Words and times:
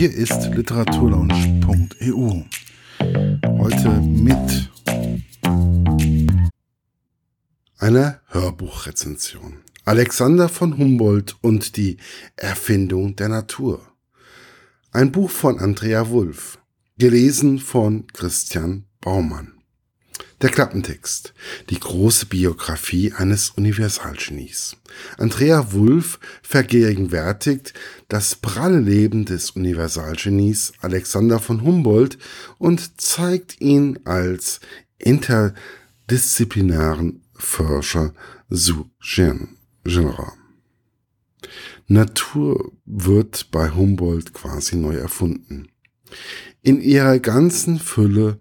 Hier 0.00 0.14
ist 0.14 0.46
literaturlaunch.eu. 0.54 2.44
Heute 3.58 3.90
mit 4.00 4.70
einer 7.76 8.22
Hörbuchrezension. 8.28 9.58
Alexander 9.84 10.48
von 10.48 10.78
Humboldt 10.78 11.36
und 11.42 11.76
die 11.76 11.98
Erfindung 12.36 13.14
der 13.16 13.28
Natur. 13.28 13.82
Ein 14.90 15.12
Buch 15.12 15.28
von 15.28 15.58
Andrea 15.58 16.08
Wulff, 16.08 16.58
gelesen 16.96 17.58
von 17.58 18.06
Christian 18.06 18.86
Baumann. 19.02 19.59
Der 20.42 20.50
Klappentext. 20.50 21.34
Die 21.68 21.78
große 21.78 22.24
Biografie 22.24 23.12
eines 23.12 23.50
Universalgenies. 23.50 24.74
Andrea 25.18 25.70
Wulff 25.72 26.18
vergegenwärtigt 26.42 27.74
das 28.08 28.36
pralle 28.36 28.80
Leben 28.80 29.26
des 29.26 29.50
Universalgenies 29.50 30.72
Alexander 30.80 31.40
von 31.40 31.62
Humboldt 31.62 32.16
und 32.56 32.98
zeigt 32.98 33.60
ihn 33.60 33.98
als 34.06 34.60
interdisziplinären 34.96 37.20
Forscher 37.34 38.14
zu 38.50 38.90
Genre. 38.98 40.32
Natur 41.86 42.72
wird 42.86 43.50
bei 43.50 43.68
Humboldt 43.70 44.32
quasi 44.32 44.76
neu 44.76 44.94
erfunden. 44.94 45.68
In 46.62 46.80
ihrer 46.80 47.18
ganzen 47.18 47.78
Fülle 47.78 48.40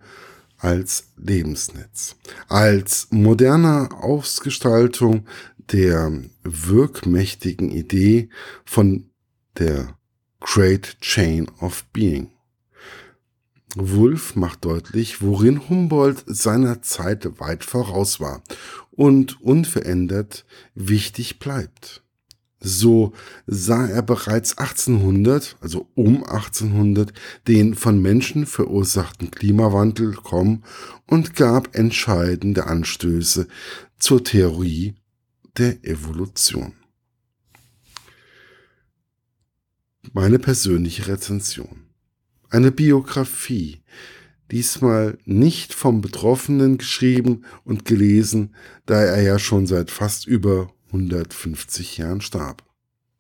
als 0.59 1.11
Lebensnetz, 1.17 2.15
als 2.47 3.07
moderne 3.11 3.89
Ausgestaltung 3.91 5.25
der 5.71 6.11
wirkmächtigen 6.43 7.71
Idee 7.71 8.29
von 8.65 9.09
der 9.57 9.97
Great 10.41 10.99
Chain 11.01 11.49
of 11.59 11.85
Being. 11.91 12.31
Wulff 13.75 14.35
macht 14.35 14.65
deutlich, 14.65 15.21
worin 15.21 15.69
Humboldt 15.69 16.23
seiner 16.25 16.81
Zeit 16.81 17.39
weit 17.39 17.63
voraus 17.63 18.19
war 18.19 18.41
und 18.91 19.41
unverändert 19.41 20.45
wichtig 20.73 21.39
bleibt. 21.39 22.03
So 22.61 23.13
sah 23.47 23.87
er 23.87 24.01
bereits 24.01 24.57
1800, 24.57 25.55
also 25.61 25.87
um 25.95 26.23
1800, 26.25 27.13
den 27.47 27.73
von 27.73 28.01
Menschen 28.01 28.45
verursachten 28.45 29.31
Klimawandel 29.31 30.13
kommen 30.13 30.63
und 31.07 31.35
gab 31.35 31.75
entscheidende 31.75 32.67
Anstöße 32.67 33.47
zur 33.97 34.23
Theorie 34.23 34.95
der 35.57 35.85
Evolution. 35.85 36.73
Meine 40.13 40.39
persönliche 40.39 41.07
Rezension. 41.07 41.85
Eine 42.49 42.71
Biografie, 42.71 43.83
diesmal 44.51 45.17
nicht 45.23 45.73
vom 45.73 46.01
Betroffenen 46.01 46.77
geschrieben 46.77 47.45
und 47.63 47.85
gelesen, 47.85 48.55
da 48.85 49.01
er 49.01 49.21
ja 49.21 49.39
schon 49.39 49.67
seit 49.67 49.91
fast 49.91 50.25
über 50.25 50.73
150 50.91 51.97
Jahren 51.97 52.21
starb. 52.21 52.63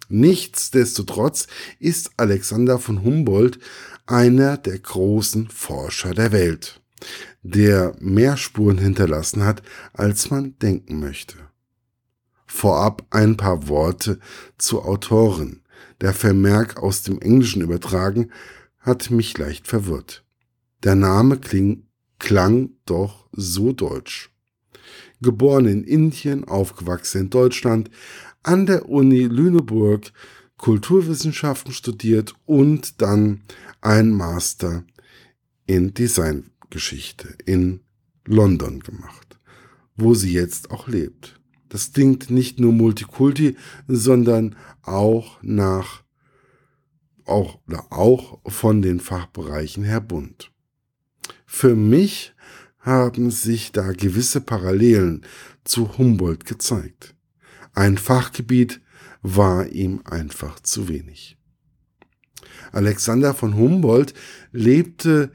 Nichtsdestotrotz 0.09 1.47
ist 1.79 2.11
Alexander 2.17 2.79
von 2.79 3.03
Humboldt 3.03 3.59
einer 4.07 4.57
der 4.57 4.79
großen 4.79 5.49
Forscher 5.49 6.15
der 6.15 6.31
Welt, 6.31 6.81
der 7.43 7.95
mehr 7.99 8.35
Spuren 8.35 8.79
hinterlassen 8.79 9.43
hat, 9.43 9.61
als 9.93 10.31
man 10.31 10.57
denken 10.57 10.99
möchte. 10.99 11.35
Vorab 12.47 13.05
ein 13.11 13.37
paar 13.37 13.67
Worte 13.67 14.19
zur 14.57 14.85
Autorin. 14.85 15.61
Der 16.01 16.13
Vermerk 16.13 16.77
aus 16.81 17.03
dem 17.03 17.21
Englischen 17.21 17.61
übertragen 17.61 18.31
hat 18.79 19.11
mich 19.11 19.37
leicht 19.37 19.67
verwirrt. 19.67 20.25
Der 20.83 20.95
Name 20.95 21.37
kling, 21.37 21.85
klang 22.17 22.71
doch 22.85 23.29
so 23.31 23.73
deutsch 23.73 24.31
geboren 25.21 25.65
in 25.65 25.83
Indien, 25.83 26.45
aufgewachsen 26.45 27.21
in 27.21 27.29
Deutschland, 27.29 27.89
an 28.43 28.65
der 28.65 28.87
Uni 28.89 29.23
Lüneburg 29.23 30.11
Kulturwissenschaften 30.57 31.71
studiert 31.71 32.33
und 32.45 33.01
dann 33.01 33.41
ein 33.81 34.11
Master 34.11 34.83
in 35.65 35.93
Designgeschichte 35.93 37.29
in 37.45 37.81
London 38.25 38.81
gemacht, 38.81 39.39
wo 39.95 40.13
sie 40.13 40.33
jetzt 40.33 40.71
auch 40.71 40.87
lebt. 40.87 41.39
Das 41.69 41.93
klingt 41.93 42.29
nicht 42.29 42.59
nur 42.59 42.73
Multikulti, 42.73 43.55
sondern 43.87 44.55
auch 44.81 45.41
nach 45.41 46.03
auch, 47.25 47.59
auch 47.91 48.39
von 48.47 48.81
den 48.81 48.99
Fachbereichen 48.99 49.83
her 49.83 50.01
bunt. 50.01 50.51
Für 51.45 51.75
mich 51.75 52.33
haben 52.89 53.31
sich 53.31 53.71
da 53.71 53.93
gewisse 53.93 54.41
Parallelen 54.41 55.21
zu 55.63 55.97
Humboldt 55.97 56.45
gezeigt. 56.45 57.15
Ein 57.73 57.97
Fachgebiet 57.97 58.81
war 59.21 59.67
ihm 59.67 60.01
einfach 60.05 60.59
zu 60.59 60.89
wenig. 60.89 61.37
Alexander 62.71 63.33
von 63.33 63.55
Humboldt 63.55 64.13
lebte 64.51 65.31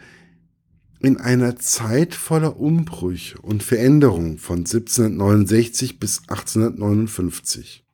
in 1.01 1.19
einer 1.19 1.57
Zeit 1.57 2.15
voller 2.15 2.59
Umbrüche 2.59 3.39
und 3.39 3.63
Veränderungen 3.63 4.39
von 4.39 4.61
1769 4.61 6.01
bis 6.01 6.23
1859. 6.29 7.85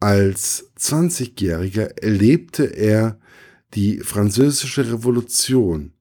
Als 0.00 0.70
20-Jähriger 0.78 2.02
erlebte 2.02 2.64
er 2.64 3.18
die 3.72 4.00
französische 4.00 4.92
Revolution 4.92 5.93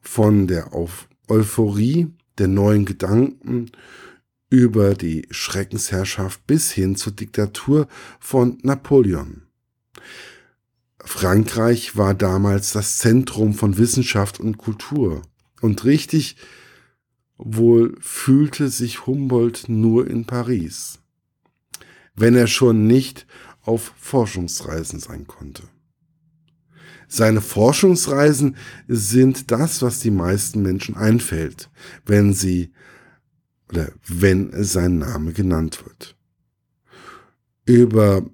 von 0.00 0.46
der 0.46 0.70
Euphorie 1.28 2.08
der 2.38 2.48
neuen 2.48 2.84
Gedanken 2.84 3.70
über 4.50 4.94
die 4.94 5.26
Schreckensherrschaft 5.30 6.46
bis 6.46 6.72
hin 6.72 6.96
zur 6.96 7.12
Diktatur 7.12 7.86
von 8.18 8.58
Napoleon. 8.62 9.42
Frankreich 11.04 11.96
war 11.96 12.14
damals 12.14 12.72
das 12.72 12.98
Zentrum 12.98 13.54
von 13.54 13.78
Wissenschaft 13.78 14.40
und 14.40 14.58
Kultur. 14.58 15.22
Und 15.60 15.84
richtig 15.84 16.36
wohl 17.36 17.96
fühlte 18.00 18.68
sich 18.68 19.06
Humboldt 19.06 19.68
nur 19.68 20.06
in 20.06 20.26
Paris, 20.26 20.98
wenn 22.14 22.34
er 22.34 22.46
schon 22.46 22.86
nicht 22.86 23.26
auf 23.62 23.92
Forschungsreisen 23.98 25.00
sein 25.00 25.26
konnte. 25.26 25.62
Seine 27.12 27.40
Forschungsreisen 27.40 28.56
sind 28.86 29.50
das, 29.50 29.82
was 29.82 29.98
die 29.98 30.12
meisten 30.12 30.62
Menschen 30.62 30.96
einfällt, 30.96 31.68
wenn 32.06 32.32
sie 32.32 32.72
oder 33.68 33.90
wenn 34.06 34.50
sein 34.62 34.98
Name 34.98 35.32
genannt 35.32 35.84
wird. 35.84 36.16
Über 37.64 38.24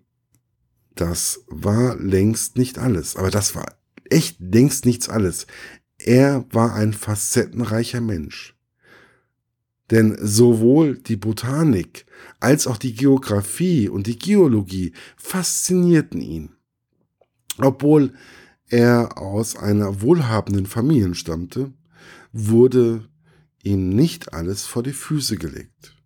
das 0.94 1.40
war 1.46 1.96
längst 1.96 2.58
nicht 2.58 2.78
alles, 2.78 3.16
aber 3.16 3.30
das 3.30 3.54
war 3.54 3.64
echt 4.10 4.40
längst 4.40 4.84
nichts 4.84 5.08
alles. 5.08 5.46
Er 5.96 6.44
war 6.50 6.74
ein 6.74 6.92
facettenreicher 6.92 8.02
Mensch. 8.02 8.54
Denn 9.90 10.18
sowohl 10.20 10.98
die 10.98 11.16
Botanik 11.16 12.04
als 12.40 12.66
auch 12.66 12.76
die 12.76 12.92
Geographie 12.94 13.88
und 13.88 14.06
die 14.06 14.18
Geologie 14.18 14.92
faszinierten 15.16 16.20
ihn. 16.20 16.50
Obwohl 17.56 18.12
er 18.68 19.18
aus 19.18 19.56
einer 19.56 20.00
wohlhabenden 20.00 20.66
Familie 20.66 21.14
stammte, 21.14 21.72
wurde 22.32 23.08
ihm 23.62 23.90
nicht 23.90 24.32
alles 24.32 24.66
vor 24.66 24.82
die 24.82 24.92
Füße 24.92 25.36
gelegt. 25.36 25.96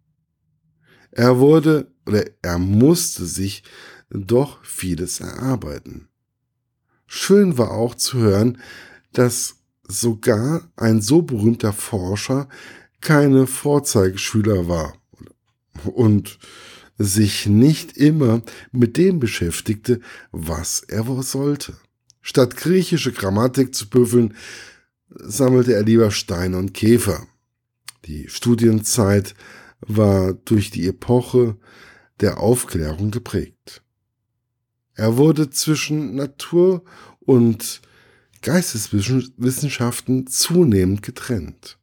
Er 1.10 1.38
wurde 1.38 1.92
oder 2.06 2.24
er 2.42 2.58
musste 2.58 3.26
sich 3.26 3.62
doch 4.10 4.64
vieles 4.64 5.20
erarbeiten. 5.20 6.08
Schön 7.06 7.58
war 7.58 7.72
auch 7.72 7.94
zu 7.94 8.18
hören, 8.18 8.58
dass 9.12 9.56
sogar 9.86 10.70
ein 10.76 11.02
so 11.02 11.22
berühmter 11.22 11.72
Forscher 11.72 12.48
keine 13.00 13.46
Vorzeigeschüler 13.46 14.68
war 14.68 14.94
und 15.84 16.38
sich 16.98 17.46
nicht 17.46 17.96
immer 17.96 18.42
mit 18.72 18.96
dem 18.96 19.18
beschäftigte, 19.18 20.00
was 20.30 20.80
er 20.80 21.06
wohl 21.06 21.22
sollte. 21.22 21.74
Statt 22.22 22.56
griechische 22.56 23.12
Grammatik 23.12 23.74
zu 23.74 23.88
büffeln, 23.88 24.34
sammelte 25.08 25.74
er 25.74 25.82
lieber 25.82 26.10
Steine 26.10 26.58
und 26.58 26.74
Käfer. 26.74 27.26
Die 28.04 28.28
Studienzeit 28.28 29.34
war 29.80 30.34
durch 30.34 30.70
die 30.70 30.86
Epoche 30.86 31.56
der 32.20 32.38
Aufklärung 32.38 33.10
geprägt. 33.10 33.82
Er 34.94 35.16
wurde 35.16 35.50
zwischen 35.50 36.14
Natur 36.14 36.84
und 37.20 37.80
Geisteswissenschaften 38.42 40.26
zunehmend 40.26 41.02
getrennt. 41.02 41.78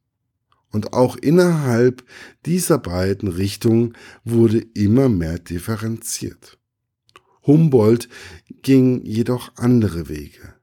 Und 0.70 0.92
auch 0.92 1.16
innerhalb 1.16 2.04
dieser 2.44 2.78
beiden 2.78 3.28
Richtungen 3.28 3.96
wurde 4.24 4.58
immer 4.74 5.08
mehr 5.08 5.38
differenziert. 5.38 6.57
Humboldt 7.48 8.08
ging 8.62 9.04
jedoch 9.04 9.56
andere 9.56 10.08
Wege. 10.08 10.54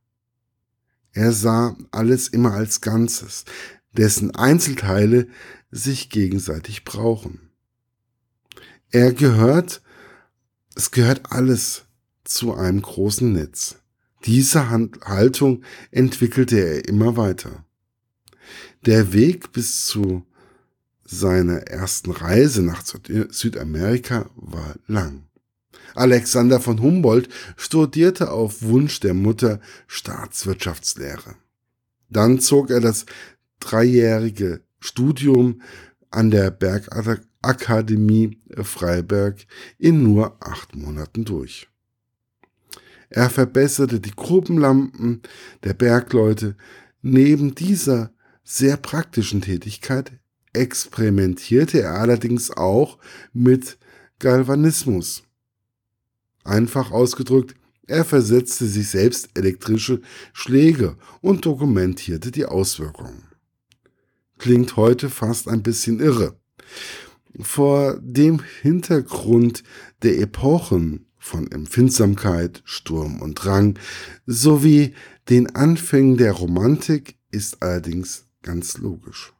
Er 1.11 1.33
sah 1.33 1.75
alles 1.91 2.27
immer 2.27 2.53
als 2.53 2.79
Ganzes, 2.79 3.43
dessen 3.91 4.35
Einzelteile 4.35 5.27
sich 5.71 6.09
gegenseitig 6.09 6.85
brauchen. 6.85 7.49
Er 8.91 9.13
gehört, 9.13 9.81
es 10.75 10.91
gehört 10.91 11.31
alles 11.31 11.85
zu 12.23 12.53
einem 12.53 12.81
großen 12.81 13.33
Netz. 13.33 13.77
Diese 14.25 14.69
Haltung 14.69 15.63
entwickelte 15.91 16.59
er 16.59 16.87
immer 16.87 17.17
weiter. 17.17 17.65
Der 18.85 19.11
Weg 19.11 19.51
bis 19.51 19.85
zu 19.85 20.25
seiner 21.03 21.61
ersten 21.67 22.11
Reise 22.11 22.61
nach 22.61 22.83
Südamerika 23.29 24.29
war 24.35 24.75
lang. 24.87 25.24
Alexander 25.93 26.59
von 26.59 26.81
Humboldt 26.81 27.29
studierte 27.57 28.31
auf 28.31 28.63
Wunsch 28.63 28.99
der 28.99 29.13
Mutter 29.13 29.59
Staatswirtschaftslehre. 29.87 31.35
Dann 32.09 32.39
zog 32.39 32.69
er 32.69 32.81
das 32.81 33.05
dreijährige 33.59 34.61
Studium 34.79 35.61
an 36.11 36.31
der 36.31 36.51
Bergakademie 36.51 38.39
Freiberg 38.61 39.45
in 39.77 40.03
nur 40.03 40.37
acht 40.39 40.75
Monaten 40.75 41.25
durch. 41.25 41.67
Er 43.09 43.29
verbesserte 43.29 43.99
die 43.99 44.15
Gruppenlampen 44.15 45.21
der 45.63 45.73
Bergleute. 45.73 46.55
Neben 47.01 47.55
dieser 47.55 48.11
sehr 48.43 48.77
praktischen 48.77 49.41
Tätigkeit 49.41 50.11
experimentierte 50.53 51.81
er 51.81 51.95
allerdings 51.95 52.51
auch 52.51 52.97
mit 53.33 53.77
Galvanismus. 54.19 55.23
Einfach 56.45 56.91
ausgedrückt, 56.91 57.55
er 57.87 58.05
versetzte 58.05 58.65
sich 58.65 58.89
selbst 58.89 59.29
elektrische 59.35 60.01
Schläge 60.31 60.95
und 61.21 61.45
dokumentierte 61.45 62.31
die 62.31 62.45
Auswirkungen. 62.45 63.23
Klingt 64.37 64.75
heute 64.75 65.09
fast 65.09 65.47
ein 65.47 65.63
bisschen 65.63 65.99
irre. 65.99 66.37
Vor 67.39 67.99
dem 68.01 68.41
Hintergrund 68.61 69.63
der 70.03 70.19
Epochen 70.19 71.07
von 71.17 71.51
Empfindsamkeit, 71.51 72.61
Sturm 72.63 73.21
und 73.21 73.35
Drang 73.35 73.77
sowie 74.25 74.93
den 75.29 75.55
Anfängen 75.55 76.17
der 76.17 76.31
Romantik 76.33 77.17
ist 77.31 77.61
allerdings 77.61 78.27
ganz 78.43 78.77
logisch. 78.77 79.33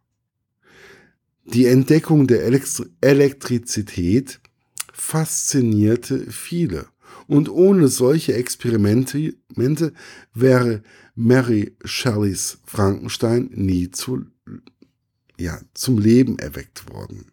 Die 1.46 1.68
Entdeckung 1.68 2.26
der 2.26 2.44
Elektrizität 3.02 4.40
faszinierte 4.92 6.32
viele 6.32 6.88
und 7.28 7.50
ohne 7.50 7.88
solche 7.88 8.34
Experimente 8.34 9.34
wäre 10.34 10.84
Mary 11.16 11.76
Shelleys 11.84 12.60
Frankenstein 12.66 13.50
nie 13.54 13.92
zu, 13.92 14.26
ja, 15.38 15.60
zum 15.74 15.98
Leben 15.98 16.40
erweckt 16.40 16.92
worden. 16.92 17.32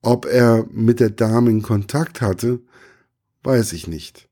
Ob 0.00 0.26
er 0.26 0.66
mit 0.72 1.00
der 1.00 1.10
Dame 1.10 1.50
in 1.50 1.62
Kontakt 1.62 2.20
hatte, 2.20 2.60
weiß 3.44 3.72
ich 3.72 3.86
nicht. 3.86 4.28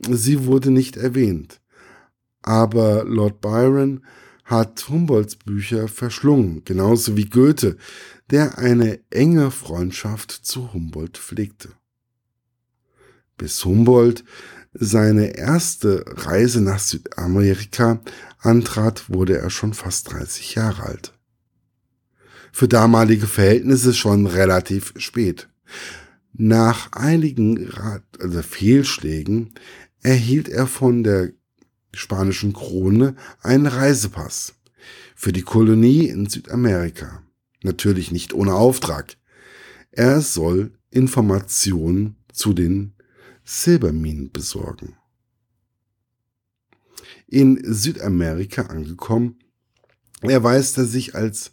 Sie 0.00 0.46
wurde 0.46 0.70
nicht 0.70 0.96
erwähnt. 0.96 1.60
Aber 2.42 3.04
Lord 3.04 3.40
Byron 3.40 4.04
hat 4.44 4.88
Humboldts 4.88 5.36
Bücher 5.36 5.88
verschlungen, 5.88 6.62
genauso 6.64 7.16
wie 7.16 7.26
Goethe, 7.26 7.76
der 8.30 8.58
eine 8.58 9.00
enge 9.10 9.50
Freundschaft 9.50 10.30
zu 10.30 10.72
Humboldt 10.72 11.16
pflegte 11.16 11.70
bis 13.36 13.64
Humboldt 13.64 14.24
seine 14.72 15.36
erste 15.36 16.04
Reise 16.06 16.60
nach 16.60 16.80
Südamerika 16.80 18.00
antrat, 18.40 19.08
wurde 19.08 19.38
er 19.38 19.50
schon 19.50 19.72
fast 19.72 20.12
30 20.12 20.56
Jahre 20.56 20.82
alt. 20.82 21.12
Für 22.52 22.68
damalige 22.68 23.26
Verhältnisse 23.26 23.94
schon 23.94 24.26
relativ 24.26 24.92
spät. 24.96 25.48
Nach 26.32 26.92
einigen 26.92 27.70
also 28.20 28.42
Fehlschlägen 28.42 29.54
erhielt 30.02 30.48
er 30.48 30.66
von 30.66 31.04
der 31.04 31.30
spanischen 31.92 32.52
Krone 32.52 33.14
einen 33.40 33.66
Reisepass 33.66 34.54
für 35.14 35.32
die 35.32 35.42
Kolonie 35.42 36.08
in 36.08 36.26
Südamerika. 36.26 37.22
Natürlich 37.62 38.10
nicht 38.10 38.34
ohne 38.34 38.54
Auftrag. 38.54 39.16
Er 39.90 40.20
soll 40.20 40.72
Informationen 40.90 42.16
zu 42.32 42.52
den 42.52 42.93
Silberminen 43.44 44.32
besorgen. 44.32 44.96
In 47.26 47.60
Südamerika 47.62 48.62
angekommen, 48.62 49.38
erweist 50.22 50.78
er 50.78 50.86
sich 50.86 51.14
als 51.14 51.52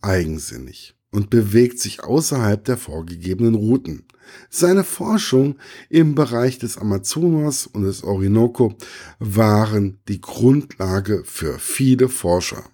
eigensinnig 0.00 0.94
und 1.10 1.30
bewegt 1.30 1.78
sich 1.78 2.02
außerhalb 2.02 2.64
der 2.64 2.76
vorgegebenen 2.76 3.54
Routen. 3.54 4.06
Seine 4.48 4.84
Forschung 4.84 5.56
im 5.90 6.14
Bereich 6.14 6.58
des 6.58 6.78
Amazonas 6.78 7.66
und 7.66 7.82
des 7.82 8.02
Orinoco 8.02 8.74
waren 9.18 10.00
die 10.08 10.20
Grundlage 10.20 11.22
für 11.24 11.58
viele 11.58 12.08
Forscher 12.08 12.64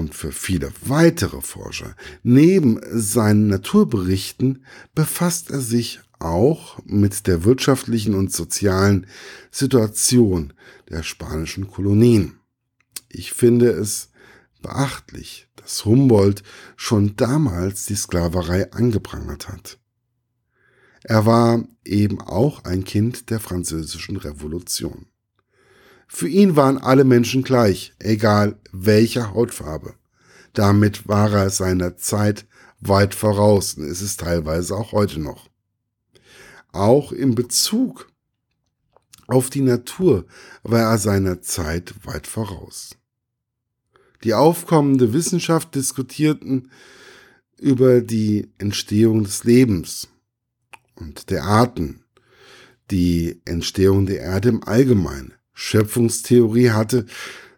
und 0.00 0.14
für 0.14 0.32
viele 0.32 0.72
weitere 0.82 1.40
Forscher. 1.42 1.94
Neben 2.22 2.80
seinen 2.90 3.46
Naturberichten 3.46 4.64
befasst 4.94 5.50
er 5.50 5.60
sich 5.60 6.00
auch 6.18 6.78
mit 6.84 7.26
der 7.26 7.44
wirtschaftlichen 7.44 8.14
und 8.14 8.32
sozialen 8.32 9.06
Situation 9.50 10.52
der 10.88 11.02
spanischen 11.02 11.68
Kolonien. 11.68 12.40
Ich 13.08 13.32
finde 13.32 13.70
es 13.70 14.10
beachtlich, 14.62 15.48
dass 15.56 15.84
Humboldt 15.84 16.42
schon 16.76 17.16
damals 17.16 17.86
die 17.86 17.94
Sklaverei 17.94 18.72
angeprangert 18.72 19.48
hat. 19.48 19.78
Er 21.02 21.26
war 21.26 21.64
eben 21.84 22.20
auch 22.20 22.64
ein 22.64 22.84
Kind 22.84 23.30
der 23.30 23.40
französischen 23.40 24.16
Revolution. 24.16 25.09
Für 26.12 26.28
ihn 26.28 26.56
waren 26.56 26.76
alle 26.76 27.04
Menschen 27.04 27.44
gleich, 27.44 27.94
egal 28.00 28.58
welcher 28.72 29.32
Hautfarbe. 29.32 29.94
Damit 30.52 31.06
war 31.06 31.32
er 31.32 31.50
seiner 31.50 31.96
Zeit 31.96 32.46
weit 32.80 33.14
voraus 33.14 33.74
und 33.74 33.84
ist 33.84 34.00
es 34.00 34.16
teilweise 34.16 34.74
auch 34.74 34.90
heute 34.90 35.20
noch. 35.20 35.48
Auch 36.72 37.12
in 37.12 37.36
Bezug 37.36 38.10
auf 39.28 39.50
die 39.50 39.60
Natur 39.60 40.26
war 40.64 40.90
er 40.90 40.98
seiner 40.98 41.42
Zeit 41.42 41.94
weit 42.04 42.26
voraus. 42.26 42.96
Die 44.24 44.34
aufkommende 44.34 45.12
Wissenschaft 45.12 45.76
diskutierten 45.76 46.72
über 47.56 48.00
die 48.00 48.50
Entstehung 48.58 49.22
des 49.22 49.44
Lebens 49.44 50.08
und 50.96 51.30
der 51.30 51.44
Arten, 51.44 52.04
die 52.90 53.40
Entstehung 53.44 54.06
der 54.06 54.20
Erde 54.22 54.48
im 54.48 54.64
Allgemeinen, 54.64 55.34
Schöpfungstheorie 55.60 56.70
hatte 56.70 57.04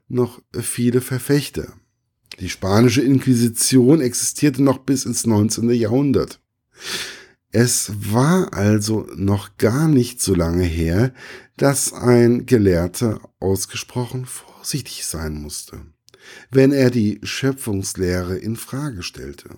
noch 0.09 0.43
viele 0.53 1.01
Verfechter. 1.01 1.73
Die 2.41 2.49
spanische 2.49 3.01
Inquisition 3.01 4.01
existierte 4.01 4.61
noch 4.61 4.79
bis 4.79 5.05
ins 5.05 5.25
19. 5.25 5.71
Jahrhundert. 5.71 6.41
Es 7.53 7.93
war 7.95 8.55
also 8.55 9.07
noch 9.15 9.57
gar 9.57 9.87
nicht 9.87 10.21
so 10.21 10.35
lange 10.35 10.65
her, 10.65 11.15
dass 11.57 11.93
ein 11.93 12.45
Gelehrter 12.45 13.21
ausgesprochen 13.39 14.27
vorsichtig 14.27 15.07
sein 15.07 15.41
musste, 15.41 15.81
wenn 16.51 16.73
er 16.73 16.91
die 16.91 17.21
Schöpfungslehre 17.23 18.37
in 18.37 18.57
Frage 18.57 19.05
stellte. 19.05 19.51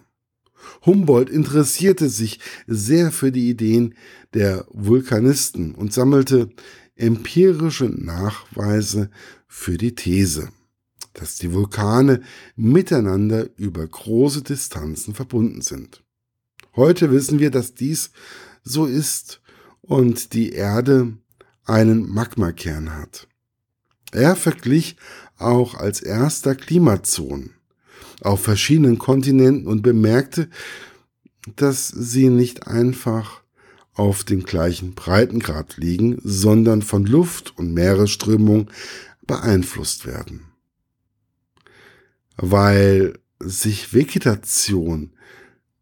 Humboldt 0.85 1.31
interessierte 1.31 2.11
sich 2.11 2.41
sehr 2.67 3.11
für 3.11 3.33
die 3.33 3.49
Ideen 3.49 3.95
der 4.35 4.67
Vulkanisten 4.71 5.75
und 5.75 5.93
sammelte 5.95 6.51
empirische 6.97 7.87
Nachweise 7.87 9.11
für 9.47 9.79
die 9.79 9.95
These, 9.95 10.49
dass 11.13 11.37
die 11.37 11.53
Vulkane 11.53 12.23
miteinander 12.57 13.49
über 13.57 13.87
große 13.87 14.43
Distanzen 14.43 15.15
verbunden 15.15 15.61
sind. 15.61 16.03
Heute 16.77 17.11
wissen 17.11 17.39
wir, 17.39 17.51
dass 17.51 17.75
dies 17.75 18.11
so 18.63 18.87
ist 18.87 19.41
und 19.81 20.33
die 20.33 20.53
Erde 20.53 21.17
einen 21.65 22.09
Magmakern 22.09 22.95
hat. 22.95 23.29
Er 24.13 24.37
verglich 24.37 24.97
auch 25.39 25.75
als 25.75 26.01
erster 26.01 26.55
Klimazonen 26.55 27.55
auf 28.21 28.43
verschiedenen 28.43 28.99
Kontinenten 28.99 29.67
und 29.67 29.83
bemerkte, 29.83 30.49
dass 31.57 31.89
sie 31.89 32.29
nicht 32.29 32.67
einfach 32.67 33.44
auf 33.95 34.25
dem 34.25 34.43
gleichen 34.43 34.95
Breitengrad 34.95 35.77
liegen, 35.77 36.19
sondern 36.23 36.83
von 36.83 37.07
Luft- 37.07 37.57
und 37.57 37.73
Meeresströmung 37.73 38.71
beeinflusst 39.27 40.07
werden. 40.07 40.47
Weil 42.37 43.19
sich 43.39 43.95
Vegetation 43.95 45.11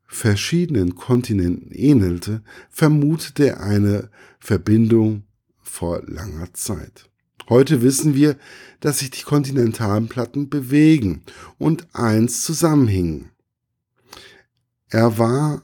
verschiedenen 0.06 0.94
Kontinenten 0.94 1.72
ähnelte, 1.72 2.42
vermutete 2.68 3.48
er 3.48 3.60
eine 3.60 4.10
Verbindung 4.38 5.24
vor 5.62 6.02
langer 6.06 6.52
Zeit. 6.52 7.08
Heute 7.48 7.82
wissen 7.82 8.14
wir, 8.14 8.36
dass 8.80 8.98
sich 8.98 9.10
die 9.10 9.22
kontinentalen 9.22 10.08
Platten 10.08 10.50
bewegen 10.50 11.22
und 11.58 11.86
eins 11.94 12.42
zusammenhingen. 12.42 13.30
Er 14.90 15.16
war 15.18 15.62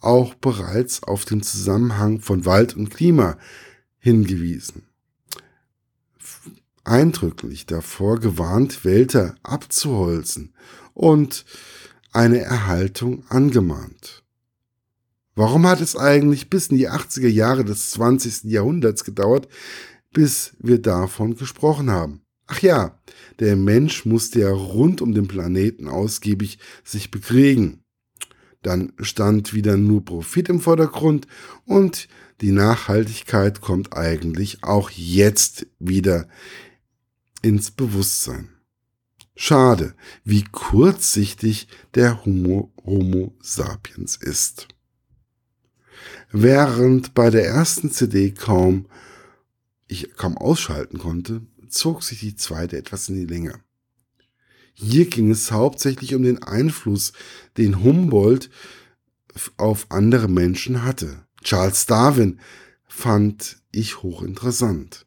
auch 0.00 0.34
bereits 0.34 1.02
auf 1.02 1.24
den 1.24 1.42
Zusammenhang 1.42 2.20
von 2.20 2.44
Wald 2.44 2.76
und 2.76 2.90
Klima 2.90 3.38
hingewiesen. 3.98 4.84
Eindrücklich 6.84 7.66
davor 7.66 8.18
gewarnt, 8.18 8.84
Wälder 8.84 9.34
abzuholzen 9.42 10.54
und 10.94 11.44
eine 12.12 12.38
Erhaltung 12.38 13.24
angemahnt. 13.28 14.24
Warum 15.34 15.66
hat 15.66 15.80
es 15.80 15.94
eigentlich 15.96 16.50
bis 16.50 16.68
in 16.68 16.78
die 16.78 16.90
80er 16.90 17.28
Jahre 17.28 17.64
des 17.64 17.90
20. 17.92 18.44
Jahrhunderts 18.50 19.04
gedauert, 19.04 19.48
bis 20.12 20.56
wir 20.58 20.82
davon 20.82 21.36
gesprochen 21.36 21.90
haben? 21.90 22.22
Ach 22.48 22.60
ja, 22.60 22.98
der 23.38 23.54
Mensch 23.54 24.04
musste 24.06 24.40
ja 24.40 24.50
rund 24.50 25.00
um 25.02 25.12
den 25.12 25.28
Planeten 25.28 25.86
ausgiebig 25.86 26.58
sich 26.82 27.10
bekriegen. 27.10 27.84
Dann 28.62 28.92
stand 29.00 29.54
wieder 29.54 29.76
nur 29.76 30.04
Profit 30.04 30.48
im 30.48 30.60
Vordergrund 30.60 31.26
und 31.64 32.08
die 32.40 32.52
Nachhaltigkeit 32.52 33.60
kommt 33.60 33.96
eigentlich 33.96 34.64
auch 34.64 34.90
jetzt 34.90 35.66
wieder 35.78 36.28
ins 37.42 37.70
Bewusstsein. 37.70 38.48
Schade, 39.36 39.94
wie 40.24 40.44
kurzsichtig 40.44 41.68
der 41.94 42.24
Homo, 42.24 42.72
Homo 42.84 43.36
sapiens 43.40 44.16
ist. 44.16 44.66
Während 46.30 47.14
bei 47.14 47.30
der 47.30 47.46
ersten 47.46 47.90
CD 47.90 48.32
kaum 48.32 48.86
ich 49.86 50.14
kaum 50.16 50.36
ausschalten 50.36 50.98
konnte, 50.98 51.42
zog 51.68 52.02
sich 52.02 52.20
die 52.20 52.36
zweite 52.36 52.76
etwas 52.76 53.08
in 53.08 53.14
die 53.14 53.26
Länge. 53.26 53.60
Hier 54.80 55.06
ging 55.06 55.32
es 55.32 55.50
hauptsächlich 55.50 56.14
um 56.14 56.22
den 56.22 56.40
Einfluss, 56.40 57.12
den 57.56 57.82
Humboldt 57.82 58.48
auf 59.56 59.86
andere 59.88 60.28
Menschen 60.28 60.84
hatte. 60.84 61.26
Charles 61.42 61.86
Darwin 61.86 62.38
fand 62.86 63.60
ich 63.72 64.04
hochinteressant. 64.04 65.04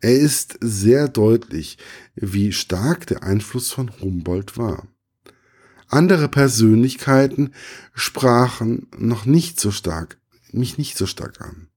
Er 0.00 0.18
ist 0.18 0.56
sehr 0.62 1.08
deutlich, 1.08 1.76
wie 2.14 2.52
stark 2.52 3.06
der 3.06 3.22
Einfluss 3.22 3.70
von 3.70 3.90
Humboldt 4.00 4.56
war. 4.56 4.88
Andere 5.88 6.28
Persönlichkeiten 6.28 7.52
sprachen 7.92 8.86
noch 8.96 9.26
nicht 9.26 9.60
so 9.60 9.72
stark, 9.72 10.18
mich 10.52 10.78
nicht 10.78 10.96
so 10.96 11.04
stark 11.04 11.42
an. 11.42 11.68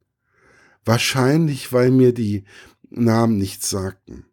Wahrscheinlich, 0.86 1.74
weil 1.74 1.92
mir 1.92 2.14
die 2.14 2.46
Namen 2.90 3.38
nichts 3.38 3.70
sagten. 3.70 4.26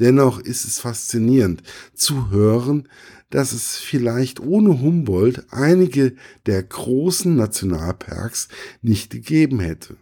Dennoch 0.00 0.38
ist 0.38 0.64
es 0.64 0.78
faszinierend 0.78 1.62
zu 1.94 2.30
hören, 2.30 2.88
dass 3.30 3.52
es 3.52 3.76
vielleicht 3.76 4.40
ohne 4.40 4.80
Humboldt 4.80 5.46
einige 5.50 6.14
der 6.46 6.62
großen 6.62 7.34
Nationalparks 7.36 8.48
nicht 8.80 9.10
gegeben 9.10 9.60
hätte 9.60 9.96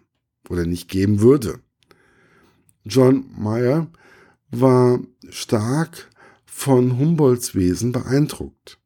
oder 0.48 0.64
nicht 0.64 0.88
geben 0.88 1.20
würde. 1.20 1.60
John 2.84 3.26
Mayer 3.36 3.88
war 4.50 5.00
stark 5.28 6.08
von 6.44 6.98
Humboldts 6.98 7.54
Wesen 7.54 7.92
beeindruckt 7.92 8.78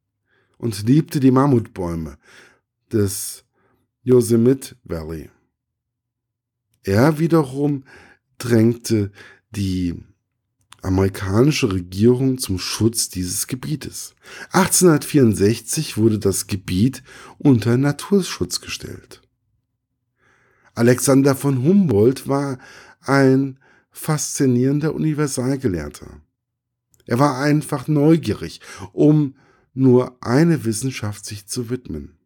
und 0.56 0.86
liebte 0.88 1.20
die 1.20 1.30
Mammutbäume 1.30 2.16
des 2.92 3.44
Yosemite 4.02 4.76
Valley. 4.84 5.30
Er 6.82 7.18
wiederum 7.18 7.84
drängte 8.38 9.12
die 9.50 10.02
amerikanische 10.82 11.72
Regierung 11.72 12.38
zum 12.38 12.58
Schutz 12.58 13.08
dieses 13.08 13.46
Gebietes. 13.46 14.14
1864 14.52 15.96
wurde 15.96 16.18
das 16.18 16.46
Gebiet 16.46 17.02
unter 17.38 17.76
Naturschutz 17.76 18.60
gestellt. 18.60 19.22
Alexander 20.74 21.34
von 21.34 21.62
Humboldt 21.62 22.28
war 22.28 22.58
ein 23.00 23.58
faszinierender 23.90 24.94
Universalgelehrter. 24.94 26.20
Er 27.06 27.18
war 27.18 27.38
einfach 27.40 27.88
neugierig, 27.88 28.60
um 28.92 29.34
nur 29.74 30.16
eine 30.20 30.64
Wissenschaft 30.64 31.24
sich 31.24 31.46
zu 31.46 31.70
widmen. 31.70 32.19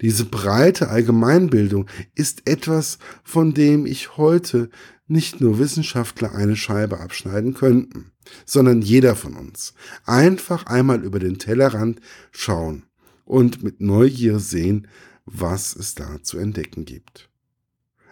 Diese 0.00 0.24
breite 0.24 0.88
Allgemeinbildung 0.88 1.86
ist 2.14 2.48
etwas, 2.48 2.98
von 3.22 3.52
dem 3.52 3.86
ich 3.86 4.16
heute 4.16 4.70
nicht 5.06 5.40
nur 5.40 5.58
Wissenschaftler 5.58 6.34
eine 6.34 6.56
Scheibe 6.56 7.00
abschneiden 7.00 7.52
könnten, 7.52 8.12
sondern 8.46 8.80
jeder 8.80 9.16
von 9.16 9.34
uns. 9.34 9.74
Einfach 10.04 10.66
einmal 10.66 11.02
über 11.02 11.18
den 11.18 11.38
Tellerrand 11.38 12.00
schauen 12.30 12.84
und 13.24 13.62
mit 13.62 13.80
Neugier 13.80 14.38
sehen, 14.38 14.86
was 15.26 15.74
es 15.76 15.94
da 15.94 16.22
zu 16.22 16.38
entdecken 16.38 16.84
gibt. 16.84 17.28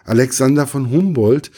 Alexander 0.03 0.67
von 0.67 0.89
Humboldt 0.89 1.51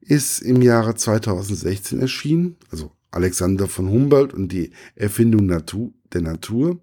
ist 0.00 0.40
im 0.40 0.62
Jahre 0.62 0.94
2016 0.94 2.00
erschienen, 2.00 2.56
also 2.70 2.92
Alexander 3.10 3.68
von 3.68 3.88
Humboldt 3.88 4.34
und 4.34 4.48
die 4.48 4.72
Erfindung 4.94 5.48
der 5.48 6.22
Natur 6.22 6.80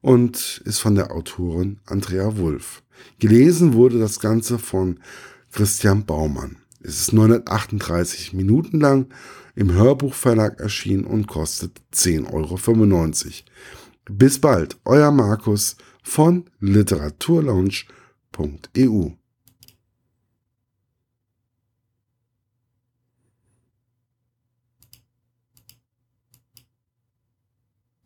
und 0.00 0.62
ist 0.64 0.78
von 0.78 0.94
der 0.94 1.12
Autorin 1.12 1.78
Andrea 1.86 2.36
Wulff. 2.36 2.82
Gelesen 3.18 3.74
wurde 3.74 3.98
das 3.98 4.20
Ganze 4.20 4.58
von 4.58 5.00
Christian 5.52 6.04
Baumann. 6.04 6.56
Es 6.82 7.00
ist 7.00 7.12
938 7.12 8.32
Minuten 8.32 8.80
lang, 8.80 9.06
im 9.54 9.72
Hörbuchverlag 9.72 10.58
erschienen 10.60 11.04
und 11.04 11.26
kostet 11.26 11.80
10,95 11.92 12.32
Euro. 12.32 12.58
Bis 14.10 14.40
bald, 14.40 14.78
euer 14.84 15.10
Markus 15.10 15.76
von 16.02 16.44
literaturlaunch.eu. 16.60 19.10